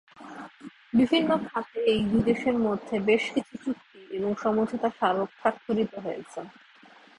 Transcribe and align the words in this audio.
বিভিন্ন 0.97 1.29
খাতে 1.47 1.77
এই 1.91 1.99
দুই 2.09 2.21
দেশের 2.29 2.55
মধ্যে 2.65 2.95
বেশ 3.09 3.23
কিছু 3.35 3.55
চুক্তি 3.63 3.99
এবং 4.17 4.31
সমঝোতা 4.43 4.89
স্মারক 4.97 5.29
সাক্ষরিত 5.41 5.93
হয়েছে। 6.05 6.39